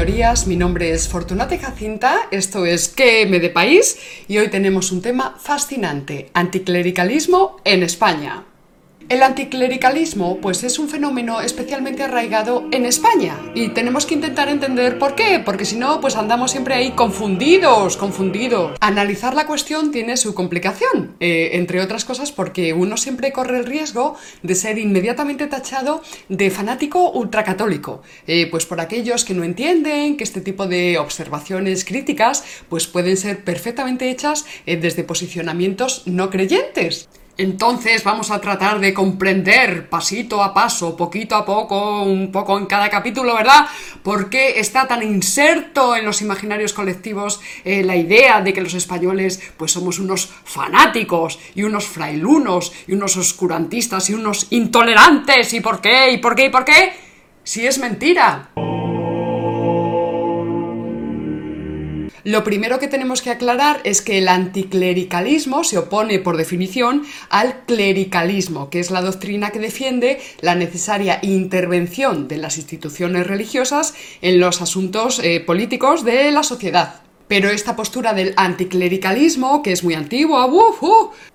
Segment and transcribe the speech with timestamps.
[0.00, 0.46] Señorías.
[0.46, 2.20] Mi nombre es Fortunate Jacinta.
[2.30, 3.98] Esto es ¿Qué me de país?
[4.28, 8.46] Y hoy tenemos un tema fascinante: anticlericalismo en España.
[9.10, 15.00] El anticlericalismo pues es un fenómeno especialmente arraigado en España y tenemos que intentar entender
[15.00, 18.78] por qué, porque si no pues andamos siempre ahí confundidos, confundidos.
[18.80, 23.66] Analizar la cuestión tiene su complicación, eh, entre otras cosas porque uno siempre corre el
[23.66, 30.16] riesgo de ser inmediatamente tachado de fanático ultracatólico, eh, pues por aquellos que no entienden
[30.16, 36.30] que este tipo de observaciones críticas pues pueden ser perfectamente hechas eh, desde posicionamientos no
[36.30, 37.08] creyentes.
[37.36, 42.66] Entonces vamos a tratar de comprender pasito a paso, poquito a poco, un poco en
[42.66, 43.66] cada capítulo, ¿verdad?
[44.02, 48.74] ¿Por qué está tan inserto en los imaginarios colectivos eh, la idea de que los
[48.74, 55.54] españoles pues somos unos fanáticos y unos frailunos y unos oscurantistas y unos intolerantes?
[55.54, 56.12] ¿Y por qué?
[56.12, 56.46] ¿Y por qué?
[56.46, 56.92] ¿Y por qué?
[57.42, 58.50] Si es mentira.
[62.24, 67.64] Lo primero que tenemos que aclarar es que el anticlericalismo se opone por definición al
[67.64, 74.38] clericalismo, que es la doctrina que defiende la necesaria intervención de las instituciones religiosas en
[74.38, 77.00] los asuntos eh, políticos de la sociedad.
[77.30, 80.50] Pero esta postura del anticlericalismo, que es muy antigua,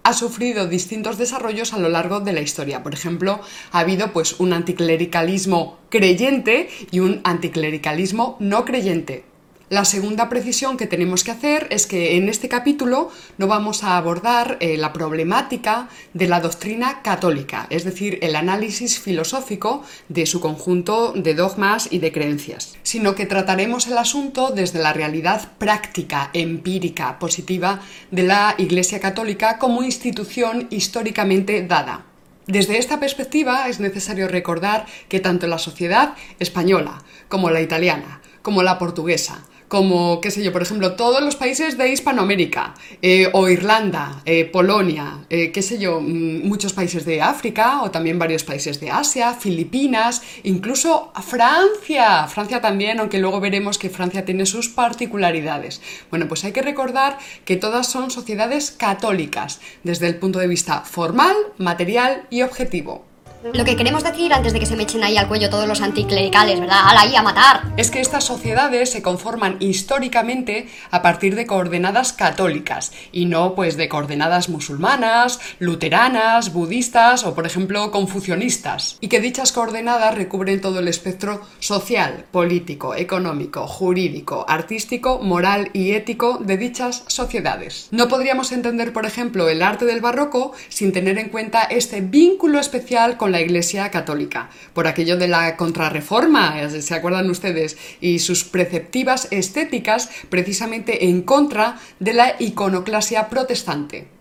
[0.04, 2.84] ha sufrido distintos desarrollos a lo largo de la historia.
[2.84, 3.40] Por ejemplo,
[3.72, 9.35] ha habido pues un anticlericalismo creyente y un anticlericalismo no creyente.
[9.72, 13.98] La segunda precisión que tenemos que hacer es que en este capítulo no vamos a
[13.98, 20.40] abordar eh, la problemática de la doctrina católica, es decir, el análisis filosófico de su
[20.40, 26.30] conjunto de dogmas y de creencias, sino que trataremos el asunto desde la realidad práctica,
[26.34, 32.06] empírica, positiva de la Iglesia Católica como institución históricamente dada.
[32.46, 38.62] Desde esta perspectiva es necesario recordar que tanto la sociedad española como la italiana, como
[38.62, 43.50] la portuguesa, como, qué sé yo, por ejemplo, todos los países de Hispanoamérica, eh, o
[43.50, 48.44] Irlanda, eh, Polonia, eh, qué sé yo, mm, muchos países de África, o también varios
[48.44, 54.70] países de Asia, Filipinas, incluso Francia, Francia también, aunque luego veremos que Francia tiene sus
[54.70, 55.82] particularidades.
[56.10, 60.82] Bueno, pues hay que recordar que todas son sociedades católicas, desde el punto de vista
[60.82, 63.15] formal, material y objetivo.
[63.54, 65.82] Lo que queremos decir antes de que se me echen ahí al cuello todos los
[65.82, 66.80] anticlericales, ¿verdad?
[66.84, 67.62] ¡Hala ahí a matar!
[67.78, 73.78] Es que estas sociedades se conforman históricamente a partir de coordenadas católicas y no pues
[73.78, 78.98] de coordenadas musulmanas, luteranas, budistas o por ejemplo confucionistas.
[79.00, 85.92] Y que dichas coordenadas recubren todo el espectro social, político, económico, jurídico, artístico, moral y
[85.92, 87.90] ético de dichas sociedades.
[87.92, 92.60] No podríamos entender por ejemplo el arte del barroco sin tener en cuenta este vínculo
[92.60, 97.78] especial con la Iglesia Católica, por aquello de la contrarreforma, ¿se acuerdan ustedes?
[98.00, 104.15] Y sus preceptivas estéticas precisamente en contra de la iconoclasia protestante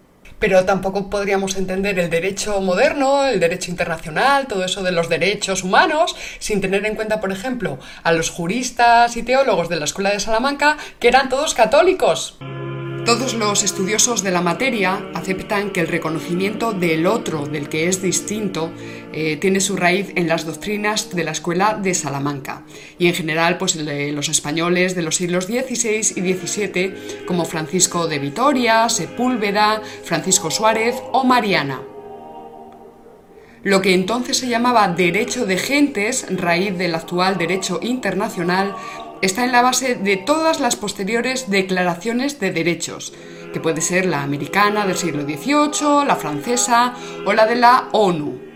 [0.44, 5.64] pero tampoco podríamos entender el derecho moderno, el derecho internacional, todo eso de los derechos
[5.64, 10.10] humanos, sin tener en cuenta, por ejemplo, a los juristas y teólogos de la Escuela
[10.10, 12.36] de Salamanca, que eran todos católicos.
[13.04, 18.00] Todos los estudiosos de la materia aceptan que el reconocimiento del otro, del que es
[18.00, 18.72] distinto,
[19.12, 22.62] eh, tiene su raíz en las doctrinas de la escuela de Salamanca
[22.98, 28.18] y en general pues los españoles de los siglos XVI y XVII como Francisco de
[28.18, 31.80] Vitoria, Sepúlveda, Francisco Suárez o Mariana.
[33.62, 38.76] Lo que entonces se llamaba derecho de gentes, raíz del actual derecho internacional,
[39.22, 43.14] está en la base de todas las posteriores declaraciones de derechos,
[43.54, 46.94] que puede ser la americana del siglo XVIII, la francesa
[47.24, 48.53] o la de la ONU.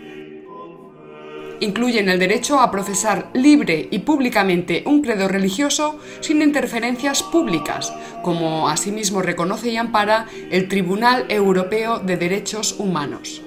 [1.61, 7.93] Incluyen el derecho a profesar libre y públicamente un credo religioso sin interferencias públicas,
[8.23, 13.41] como asimismo reconoce y ampara el Tribunal Europeo de Derechos Humanos.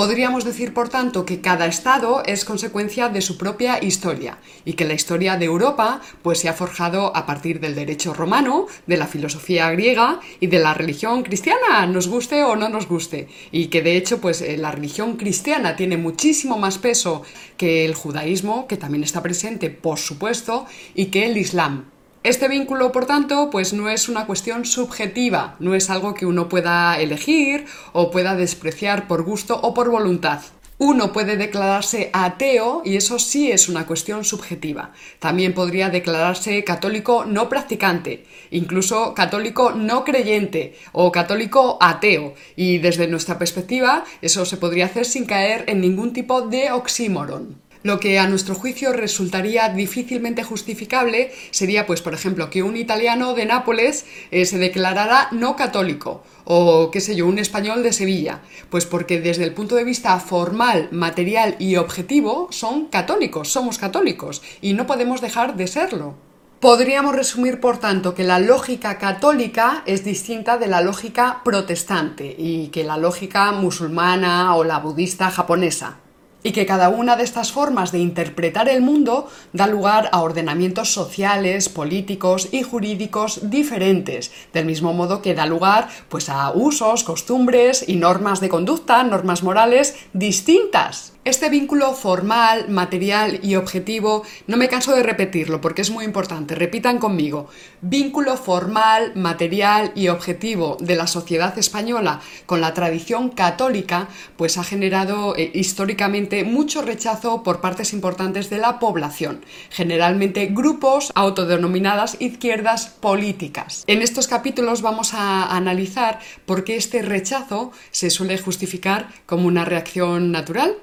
[0.00, 4.86] Podríamos decir, por tanto, que cada Estado es consecuencia de su propia historia y que
[4.86, 9.06] la historia de Europa pues, se ha forjado a partir del derecho romano, de la
[9.06, 13.28] filosofía griega y de la religión cristiana, nos guste o no nos guste.
[13.52, 17.20] Y que de hecho pues, eh, la religión cristiana tiene muchísimo más peso
[17.58, 20.64] que el judaísmo, que también está presente, por supuesto,
[20.94, 21.90] y que el islam.
[22.22, 26.50] Este vínculo, por tanto, pues no es una cuestión subjetiva, no es algo que uno
[26.50, 27.64] pueda elegir
[27.94, 30.42] o pueda despreciar por gusto o por voluntad.
[30.76, 34.92] Uno puede declararse ateo y eso sí es una cuestión subjetiva.
[35.18, 42.34] También podría declararse católico no practicante, incluso católico no creyente o católico ateo.
[42.54, 47.69] Y desde nuestra perspectiva eso se podría hacer sin caer en ningún tipo de oxímoron.
[47.82, 53.32] Lo que a nuestro juicio resultaría difícilmente justificable sería, pues, por ejemplo, que un italiano
[53.32, 58.42] de Nápoles eh, se declarara no católico o, qué sé yo, un español de Sevilla.
[58.68, 64.42] Pues porque desde el punto de vista formal, material y objetivo son católicos, somos católicos
[64.60, 66.16] y no podemos dejar de serlo.
[66.60, 72.68] Podríamos resumir, por tanto, que la lógica católica es distinta de la lógica protestante y
[72.68, 75.96] que la lógica musulmana o la budista japonesa
[76.42, 80.92] y que cada una de estas formas de interpretar el mundo da lugar a ordenamientos
[80.92, 87.84] sociales, políticos y jurídicos diferentes, del mismo modo que da lugar pues a usos, costumbres
[87.88, 91.12] y normas de conducta, normas morales distintas.
[91.22, 96.54] Este vínculo formal, material y objetivo, no me canso de repetirlo porque es muy importante,
[96.54, 97.46] repitan conmigo,
[97.82, 104.08] vínculo formal, material y objetivo de la sociedad española con la tradición católica,
[104.38, 111.12] pues ha generado eh, históricamente mucho rechazo por partes importantes de la población, generalmente grupos
[111.14, 113.84] autodenominadas izquierdas políticas.
[113.88, 119.66] En estos capítulos vamos a analizar por qué este rechazo se suele justificar como una
[119.66, 120.78] reacción natural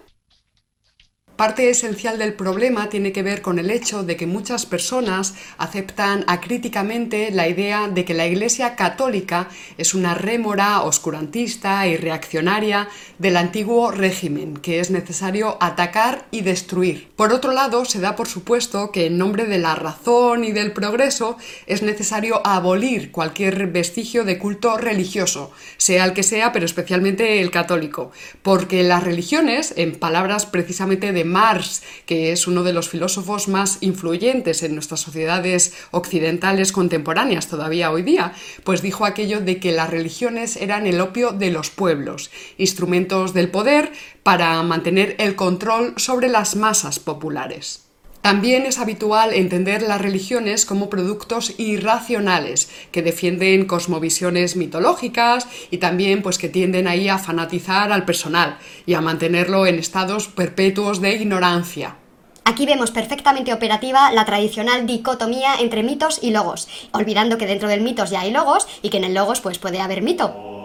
[1.37, 6.25] Parte esencial del problema tiene que ver con el hecho de que muchas personas aceptan
[6.25, 9.47] acríticamente la idea de que la Iglesia católica
[9.77, 12.89] es una rémora oscurantista y reaccionaria
[13.19, 17.11] del antiguo régimen que es necesario atacar y destruir.
[17.15, 20.71] Por otro lado, se da por supuesto que en nombre de la razón y del
[20.71, 21.37] progreso
[21.67, 27.51] es necesario abolir cualquier vestigio de culto religioso, sea el que sea, pero especialmente el
[27.51, 28.11] católico,
[28.41, 33.77] porque las religiones, en palabras precisamente de Marx, que es uno de los filósofos más
[33.81, 38.33] influyentes en nuestras sociedades occidentales contemporáneas todavía hoy día,
[38.63, 43.49] pues dijo aquello de que las religiones eran el opio de los pueblos, instrumentos del
[43.49, 43.91] poder
[44.23, 47.86] para mantener el control sobre las masas populares.
[48.21, 56.21] También es habitual entender las religiones como productos irracionales que defienden cosmovisiones mitológicas y también
[56.21, 61.15] pues que tienden ahí a fanatizar al personal y a mantenerlo en estados perpetuos de
[61.15, 61.95] ignorancia.
[62.43, 67.81] Aquí vemos perfectamente operativa la tradicional dicotomía entre mitos y logos, olvidando que dentro del
[67.81, 70.56] mitos ya hay logos y que en el logos pues puede haber mito.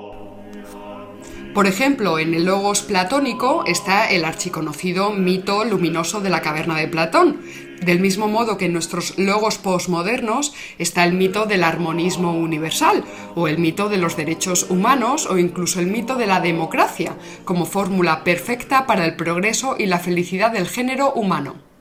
[1.55, 6.89] Por ejemplo, en el logos platónico está el archiconocido mito luminoso de la caverna de
[6.89, 7.43] Platón.
[7.85, 13.05] Del mismo modo que en nuestros logos posmodernos está el mito del armonismo universal,
[13.35, 17.67] o el mito de los derechos humanos, o incluso el mito de la democracia, como
[17.67, 21.72] fórmula perfecta para el progreso y la felicidad del género humano.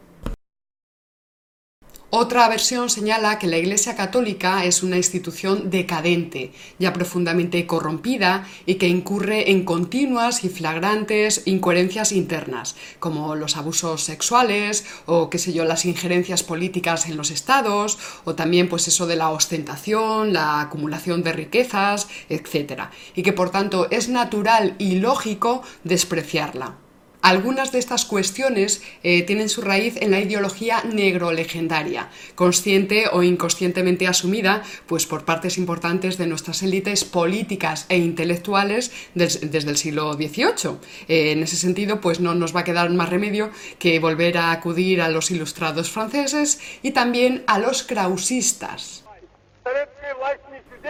[2.14, 8.76] Otra versión señala que la Iglesia Católica es una institución decadente, ya profundamente corrompida y
[8.76, 15.54] que incurre en continuas y flagrantes incoherencias internas, como los abusos sexuales o qué sé
[15.54, 20.60] yo, las injerencias políticas en los estados o también pues eso de la ostentación, la
[20.60, 22.90] acumulación de riquezas, etc.
[23.16, 26.76] y que por tanto es natural y lógico despreciarla.
[27.22, 34.08] Algunas de estas cuestiones eh, tienen su raíz en la ideología negro-legendaria, consciente o inconscientemente
[34.08, 40.78] asumida pues, por partes importantes de nuestras élites políticas e intelectuales desde el siglo XVIII.
[41.08, 44.52] Eh, en ese sentido, pues no nos va a quedar más remedio que volver a
[44.52, 49.04] acudir a los ilustrados franceses y también a los krausistas.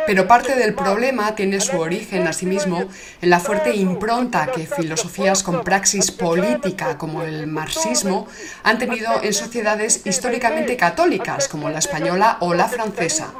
[0.07, 2.85] Pero parte del problema tiene su origen, asimismo,
[3.21, 8.27] en la fuerte impronta que filosofías con praxis política como el marxismo
[8.63, 13.33] han tenido en sociedades históricamente católicas como la española o la francesa.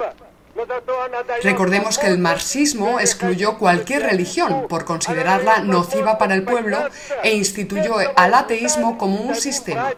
[1.43, 6.77] Recordemos que el marxismo excluyó cualquier religión por considerarla nociva para el pueblo
[7.24, 9.91] e instituyó al ateísmo como un sistema.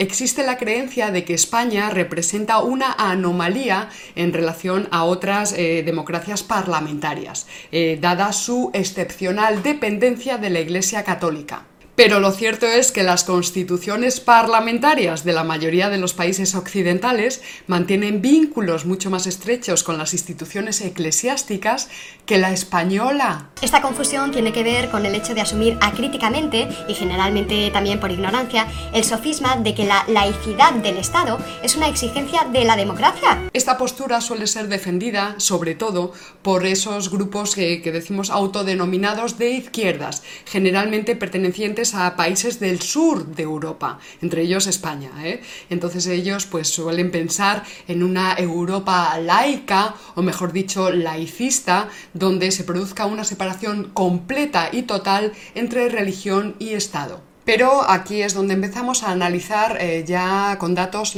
[0.00, 6.42] Existe la creencia de que España representa una anomalía en relación a otras eh, democracias
[6.42, 11.66] parlamentarias, eh, dada su excepcional dependencia de la Iglesia Católica.
[11.96, 17.40] Pero lo cierto es que las constituciones parlamentarias de la mayoría de los países occidentales
[17.68, 21.88] mantienen vínculos mucho más estrechos con las instituciones eclesiásticas
[22.26, 23.50] que la española.
[23.62, 28.10] Esta confusión tiene que ver con el hecho de asumir acríticamente, y generalmente también por
[28.10, 33.48] ignorancia, el sofisma de que la laicidad del Estado es una exigencia de la democracia.
[33.52, 39.50] Esta postura suele ser defendida, sobre todo, por esos grupos que, que decimos autodenominados de
[39.50, 45.10] izquierdas, generalmente pertenecientes a países del sur de Europa, entre ellos España.
[45.22, 45.42] ¿eh?
[45.68, 52.64] Entonces ellos pues suelen pensar en una Europa laica, o mejor dicho, laicista, donde se
[52.64, 57.33] produzca una separación completa y total entre religión y Estado.
[57.44, 61.14] Pero aquí es donde empezamos a analizar eh, ya con datos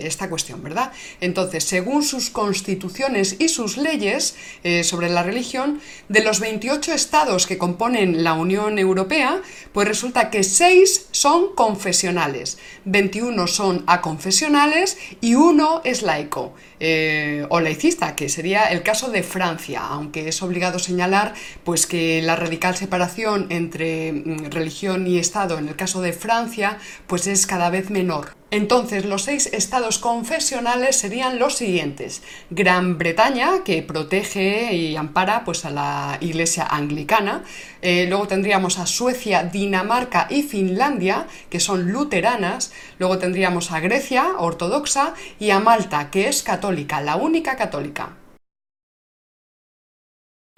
[0.00, 0.92] esta cuestión, ¿verdad?
[1.20, 7.46] Entonces, según sus constituciones y sus leyes eh, sobre la religión, de los 28 estados
[7.46, 9.42] que componen la Unión Europea,
[9.72, 16.54] pues resulta que 6 son confesionales, 21 son aconfesionales y uno es laico.
[16.84, 21.32] Eh, o laicista, que sería el caso de Francia, aunque es obligado señalar
[21.62, 26.78] pues que la radical separación entre mm, religión y Estado en el caso de Francia
[27.06, 28.34] pues es cada vez menor.
[28.52, 32.22] Entonces, los seis estados confesionales serían los siguientes.
[32.50, 37.44] Gran Bretaña, que protege y ampara pues, a la Iglesia anglicana.
[37.80, 42.72] Eh, luego tendríamos a Suecia, Dinamarca y Finlandia, que son luteranas.
[42.98, 48.16] Luego tendríamos a Grecia, ortodoxa, y a Malta, que es católica, la única católica.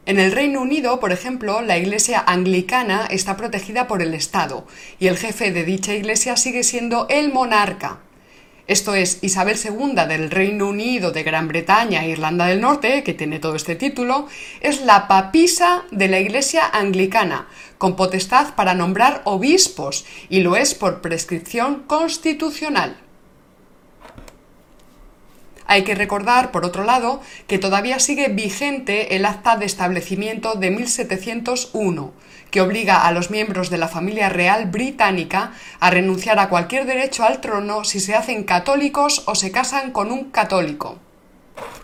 [0.07, 4.67] En el Reino Unido, por ejemplo, la Iglesia anglicana está protegida por el Estado
[4.99, 8.01] y el jefe de dicha Iglesia sigue siendo el monarca.
[8.67, 13.15] Esto es, Isabel II del Reino Unido, de Gran Bretaña e Irlanda del Norte, que
[13.15, 14.29] tiene todo este título,
[14.61, 20.75] es la papisa de la Iglesia anglicana, con potestad para nombrar obispos, y lo es
[20.75, 22.99] por prescripción constitucional.
[25.75, 30.71] Hay que recordar, por otro lado, que todavía sigue vigente el acta de establecimiento de
[30.71, 32.13] 1701,
[32.53, 35.51] que obliga a los miembros de la familia real británica
[35.81, 40.13] a renunciar a cualquier derecho al trono si se hacen católicos o se casan con
[40.13, 41.01] un católico.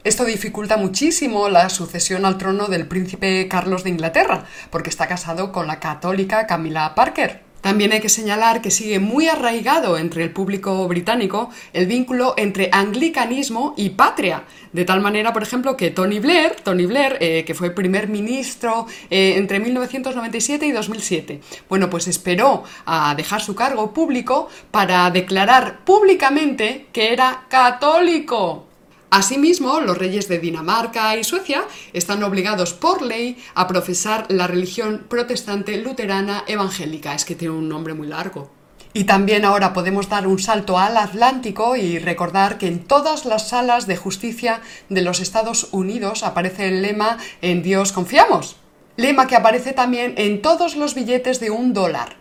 [0.04, 5.50] Esto dificulta muchísimo la sucesión al trono del príncipe Carlos de Inglaterra, porque está casado
[5.50, 7.49] con la católica Camila Parker.
[7.60, 12.70] También hay que señalar que sigue muy arraigado entre el público británico el vínculo entre
[12.72, 17.54] anglicanismo y patria, de tal manera, por ejemplo, que Tony Blair, Tony Blair, eh, que
[17.54, 23.92] fue primer ministro eh, entre 1997 y 2007, bueno, pues esperó a dejar su cargo
[23.92, 28.69] público para declarar públicamente que era católico.
[29.10, 35.04] Asimismo, los reyes de Dinamarca y Suecia están obligados por ley a profesar la religión
[35.08, 37.12] protestante luterana evangélica.
[37.14, 38.50] Es que tiene un nombre muy largo.
[38.92, 43.48] Y también ahora podemos dar un salto al Atlántico y recordar que en todas las
[43.48, 48.56] salas de justicia de los Estados Unidos aparece el lema En Dios confiamos.
[48.96, 52.16] Lema que aparece también en todos los billetes de un dólar.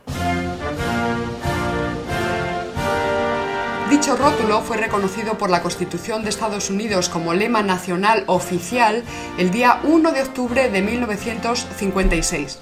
[4.00, 9.04] Dicho rótulo fue reconocido por la Constitución de Estados Unidos como lema nacional oficial
[9.38, 12.60] el día 1 de octubre de 1956.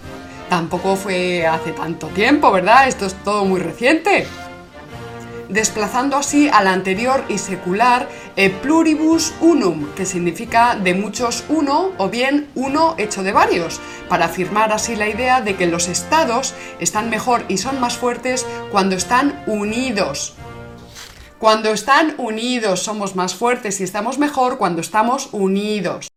[0.49, 2.87] Tampoco fue hace tanto tiempo, ¿verdad?
[2.87, 4.25] Esto es todo muy reciente.
[5.47, 12.09] Desplazando así al anterior y secular e pluribus unum, que significa de muchos uno o
[12.09, 13.79] bien uno hecho de varios,
[14.09, 18.47] para afirmar así la idea de que los estados están mejor y son más fuertes
[18.71, 20.33] cuando están unidos,
[21.39, 26.07] cuando están unidos somos más fuertes y estamos mejor cuando estamos unidos.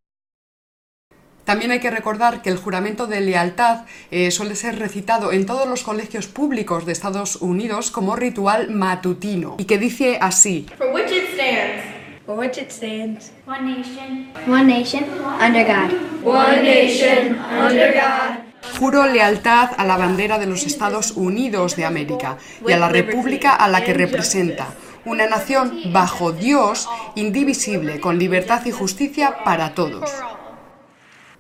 [1.45, 5.69] También hay que recordar que el juramento de lealtad eh, suele ser recitado en todos
[5.69, 10.67] los colegios públicos de Estados Unidos como ritual matutino y que dice así.
[10.79, 11.85] For which it stands.
[12.25, 13.33] For which it stands.
[13.47, 14.33] One nation.
[14.47, 15.05] One nation.
[15.41, 16.25] Under God.
[16.25, 17.39] One nation.
[17.39, 18.51] Under God.
[18.79, 22.37] Juro lealtad a la bandera de los Estados Unidos de América
[22.67, 24.69] y a la república a la que representa
[25.05, 30.11] una nación bajo Dios, indivisible, con libertad y justicia para todos.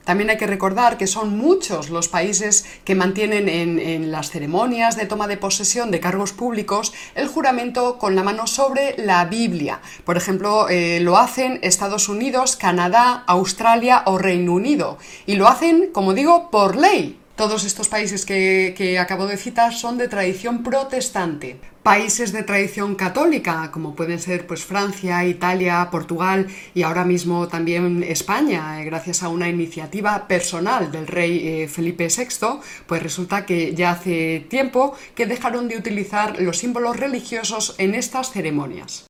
[0.04, 5.06] También hay que recordar que son muchos los países que mantienen en, las ceremonias de
[5.06, 9.80] toma de posesión de cargos públicos el juramento con la mano sobre la Biblia.
[10.04, 14.98] Por ejemplo, eh, lo hacen Estados Unidos, Canadá, Australia o Reino Unido.
[15.26, 17.20] Y lo hacen, como digo, por ley.
[17.40, 21.58] Todos estos países que, acabo de citar son de tradición protestante.
[21.82, 28.02] Países de tradición católica, como pueden ser pues, Francia, Italia, Portugal y ahora mismo también
[28.02, 33.74] España, eh, gracias a una iniciativa personal del rey eh, Felipe VI, pues resulta que
[33.74, 39.09] ya hace tiempo que dejaron de utilizar los símbolos religiosos en estas ceremonias.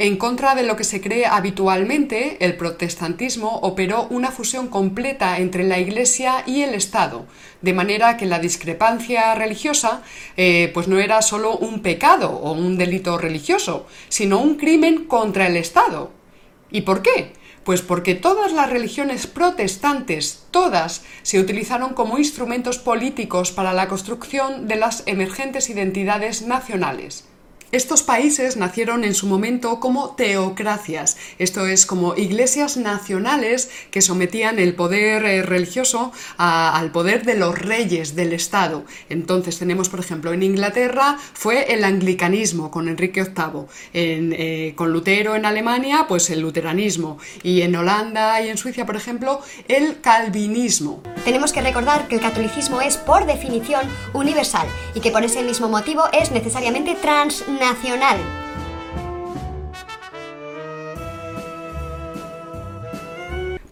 [0.00, 5.64] En contra de lo que se cree habitualmente, el protestantismo operó una fusión completa entre
[5.64, 7.26] la Iglesia y el Estado,
[7.62, 10.02] de manera que la discrepancia religiosa
[10.36, 15.48] eh, pues no era solo un pecado o un delito religioso, sino un crimen contra
[15.48, 16.12] el Estado.
[16.70, 17.32] ¿Y por qué?
[17.64, 24.68] Pues porque todas las religiones protestantes, todas, se utilizaron como instrumentos políticos para la construcción
[24.68, 27.24] de las emergentes identidades nacionales.
[27.70, 34.58] Estos países nacieron en su momento como teocracias, esto es como iglesias nacionales que sometían
[34.58, 38.84] el poder eh, religioso al poder de los reyes del Estado.
[39.10, 45.36] Entonces tenemos, por ejemplo, en Inglaterra fue el anglicanismo con Enrique VIII, eh, con Lutero
[45.36, 51.02] en Alemania, pues el luteranismo, y en Holanda y en Suiza, por ejemplo, el calvinismo.
[51.22, 53.82] Tenemos que recordar que el catolicismo es, por definición,
[54.14, 58.47] universal y que por ese mismo motivo es necesariamente transnacional nacional.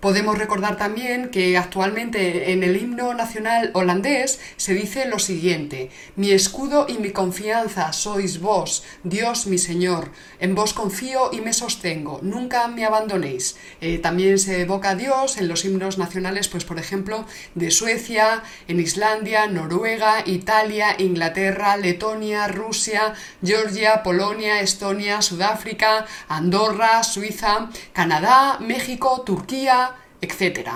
[0.07, 6.31] Podemos recordar también que actualmente en el himno nacional holandés se dice lo siguiente, mi
[6.31, 12.21] escudo y mi confianza sois vos, Dios mi Señor, en vos confío y me sostengo,
[12.23, 13.57] nunca me abandonéis.
[13.81, 18.45] Eh, también se evoca a Dios en los himnos nacionales, pues por ejemplo, de Suecia,
[18.69, 29.23] en Islandia, Noruega, Italia, Inglaterra, Letonia, Rusia, Georgia, Polonia, Estonia, Sudáfrica, Andorra, Suiza, Canadá, México,
[29.27, 30.71] Turquía, etc.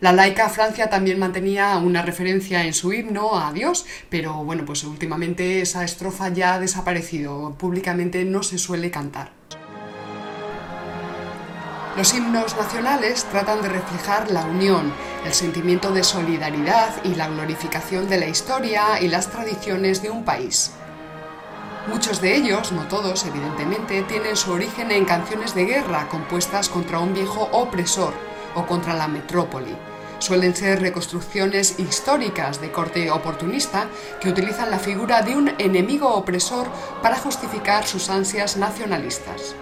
[0.00, 4.84] La laica Francia también mantenía una referencia en su himno a Dios, pero bueno, pues
[4.84, 9.32] últimamente esa estrofa ya ha desaparecido, públicamente no se suele cantar.
[11.96, 14.92] Los himnos nacionales tratan de reflejar la unión,
[15.24, 20.24] el sentimiento de solidaridad y la glorificación de la historia y las tradiciones de un
[20.24, 20.72] país.
[21.86, 26.98] Muchos de ellos, no todos evidentemente, tienen su origen en canciones de guerra compuestas contra
[26.98, 28.14] un viejo opresor,
[28.54, 29.76] o contra la metrópoli.
[30.18, 33.88] Suelen ser reconstrucciones históricas de corte oportunista
[34.20, 36.66] que utilizan la figura de un enemigo opresor
[37.02, 39.54] para justificar sus ansias nacionalistas.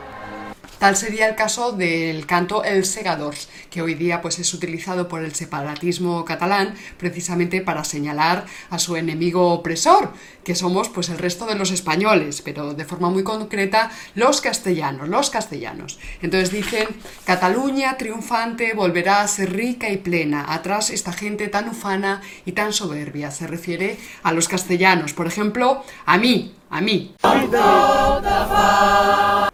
[0.82, 5.22] Tal sería el caso del canto El Segadors, que hoy día pues, es utilizado por
[5.22, 10.12] el separatismo catalán precisamente para señalar a su enemigo opresor,
[10.42, 15.08] que somos pues, el resto de los españoles, pero de forma muy concreta los castellanos,
[15.08, 16.00] los castellanos.
[16.20, 16.88] Entonces dicen,
[17.24, 22.72] Cataluña triunfante volverá a ser rica y plena, atrás esta gente tan ufana y tan
[22.72, 23.30] soberbia.
[23.30, 27.14] Se refiere a los castellanos, por ejemplo, a mí, a mí.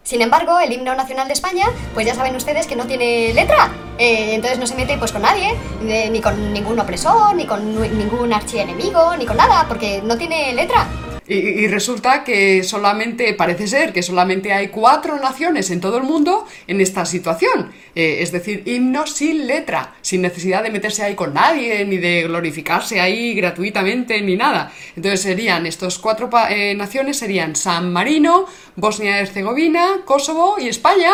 [0.04, 3.70] Sin embargo, el himno nacional de España, pues ya saben ustedes que no tiene letra.
[3.98, 8.32] Eh, entonces no se mete pues con nadie, ni con ningún opresor, ni con ningún
[8.32, 10.86] archienemigo, ni con nada, porque no tiene letra.
[11.30, 16.46] Y, resulta que solamente, parece ser que solamente hay cuatro naciones en todo el mundo
[16.66, 17.70] en esta situación.
[17.94, 22.22] Eh, es decir, himnos sin letra, sin necesidad de meterse ahí con nadie, ni de
[22.22, 24.72] glorificarse ahí gratuitamente, ni nada.
[24.96, 31.12] Entonces serían, estos cuatro eh, naciones serían San Marino, Bosnia-Herzegovina, Kosovo y España.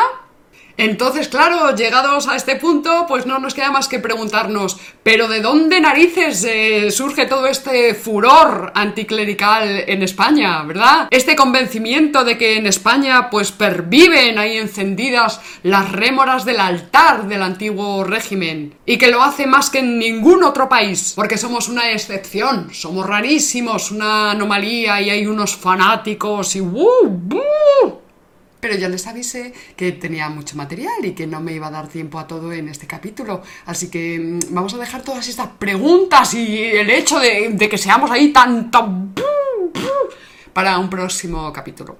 [0.76, 5.40] Entonces, claro, llegados a este punto, pues no nos queda más que preguntarnos, pero ¿de
[5.40, 11.06] dónde narices eh, surge todo este furor anticlerical en España, verdad?
[11.10, 17.42] Este convencimiento de que en España pues perviven ahí encendidas las rémoras del altar del
[17.42, 21.92] antiguo régimen y que lo hace más que en ningún otro país, porque somos una
[21.92, 28.03] excepción, somos rarísimos, una anomalía y hay unos fanáticos y ¡uh!
[28.64, 31.86] Pero ya les avisé que tenía mucho material y que no me iba a dar
[31.86, 33.42] tiempo a todo en este capítulo.
[33.66, 38.10] Así que mm, vamos a dejar todas estas preguntas y el hecho de, que seamos
[38.10, 38.88] ahí tanto
[40.54, 41.98] para un próximo capítulo.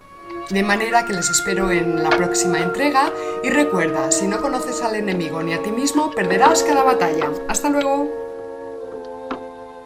[0.49, 4.95] De manera que les espero en la próxima entrega y recuerda, si no conoces al
[4.95, 7.31] enemigo ni a ti mismo, perderás cada batalla.
[7.47, 8.09] Hasta luego.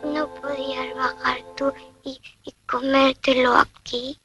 [0.04, 1.72] No podías bajar tú
[2.04, 2.20] y
[2.68, 4.16] comértelo aquí.